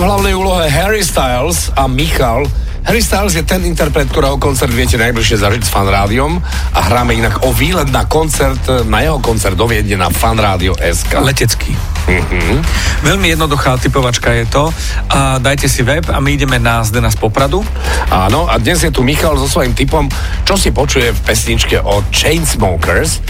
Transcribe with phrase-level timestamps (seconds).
[0.00, 2.48] hlavnej úlohe Harry Styles a Michal.
[2.88, 6.40] Harry Styles je ten interpret, ktorého koncert viete najbližšie zažiť s Fan Rádiom
[6.72, 10.72] a hráme inak o výlet na koncert, na jeho koncert do Viedne na Fan Rádio
[10.80, 11.20] SK.
[11.20, 11.76] Letecký.
[12.08, 12.56] Mm-hmm.
[13.04, 14.72] Veľmi jednoduchá typovačka je to.
[15.12, 17.60] A dajte si web a my ideme na Zdena z Popradu.
[18.08, 20.08] Áno, a dnes je tu Michal so svojím typom,
[20.48, 23.20] čo si počuje v pesničke o Chainsmokers.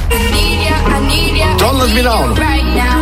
[1.59, 2.39] Don't let me down.
[2.39, 3.02] V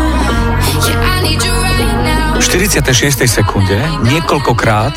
[2.50, 3.30] 46.
[3.30, 3.78] sekunde
[4.10, 4.90] niekoľkokrát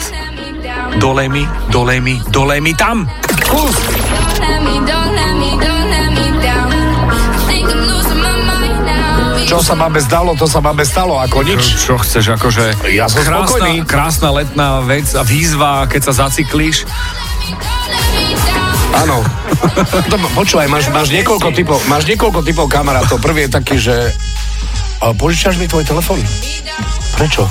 [0.98, 3.06] dolej mi, dolej mi, dolej mi tam.
[3.46, 3.78] Kus.
[9.46, 11.62] Čo sa babe zdalo, to sa babe stalo, ako nič.
[11.78, 12.90] Čo chceš, akože...
[12.90, 13.86] Ja som krásna, spokojný.
[13.86, 16.90] krásna letná vec a výzva, keď sa zacyklíš.
[18.98, 19.22] Áno.
[20.10, 23.22] To, počúvaj, máš, máš, niekoľko typov, máš niekoľko typov kamarátov.
[23.22, 24.10] Prvý je taký, že
[25.22, 26.18] požičaš mi tvoj telefon?
[27.14, 27.44] Prečo?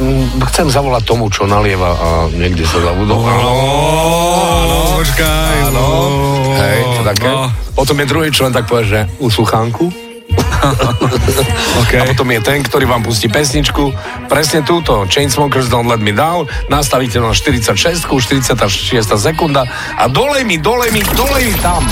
[0.00, 3.22] Mm, Chcem zavolať tomu, čo nalieva a niekde sa zabudol.
[3.22, 3.52] Áno,
[4.98, 5.56] počkaj.
[5.70, 5.86] áno.
[6.58, 7.28] Hej, to také.
[7.28, 7.46] No.
[7.72, 9.84] Potom je druhý člen, tak povie, že u sluchánku.
[11.82, 11.98] Okay.
[11.98, 13.90] A potom je ten, ktorý vám pustí pesničku,
[14.30, 18.86] presne túto, Chainsmokers Don't Let Me Down, nastavíte na 46, 46
[19.18, 19.66] sekunda
[19.98, 21.82] a dolej mi, dolej mi, dolej mi tam.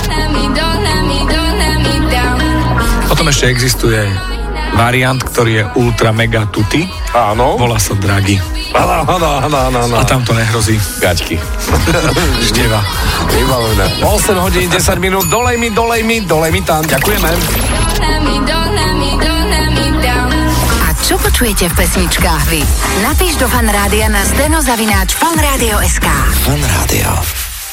[3.11, 4.07] Potom ešte existuje
[4.75, 6.87] variant, ktorý je ultra mega tuty.
[7.11, 7.59] Áno.
[7.59, 8.39] Volá sa Draghi.
[8.71, 9.95] Áno, áno, áno, áno.
[9.99, 10.79] A tam to nehrozí.
[11.03, 11.35] Gaťky.
[12.43, 12.79] Števa.
[13.35, 13.87] Vybavené.
[14.03, 16.83] 8 hodín, 10 minút, dolej mi, dolej mi, dolej mi tam.
[16.87, 17.29] Ďakujeme.
[20.81, 22.61] A čo počujete v pesničkách vy?
[23.03, 26.07] Napíš do fanrádia na steno zavináč fanradio.sk
[26.47, 27.40] Fan Rádio.